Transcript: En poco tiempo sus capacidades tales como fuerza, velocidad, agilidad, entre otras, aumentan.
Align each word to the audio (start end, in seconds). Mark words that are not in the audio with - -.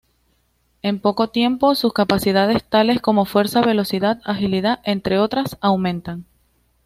En 0.81 0.97
poco 0.99 1.29
tiempo 1.29 1.75
sus 1.75 1.93
capacidades 1.93 2.63
tales 2.63 3.01
como 3.01 3.25
fuerza, 3.25 3.61
velocidad, 3.61 4.19
agilidad, 4.25 4.79
entre 4.83 5.19
otras, 5.19 5.59
aumentan. 5.61 6.25